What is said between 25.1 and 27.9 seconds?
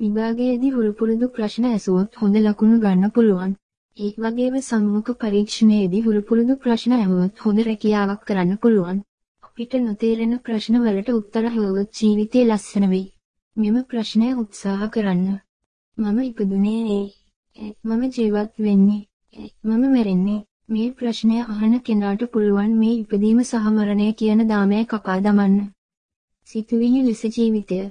දමන්න. සිතුවිලි ලෙස ජීවිතය